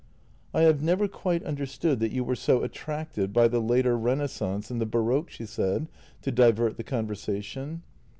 "I 0.55 0.61
have 0.61 0.81
never 0.81 1.07
quite 1.07 1.43
understood 1.43 1.99
that 1.99 2.11
you 2.11 2.23
were 2.23 2.35
so 2.35 2.63
attracted 2.63 3.31
by 3.31 3.47
the 3.47 3.59
later 3.61 3.95
renaissance 3.95 4.71
and 4.71 4.81
the 4.81 4.87
baroque," 4.87 5.29
she 5.29 5.45
said, 5.45 5.89
to 6.23 6.31
divert 6.31 6.77
the 6.77 6.83
conversation. 6.83 7.83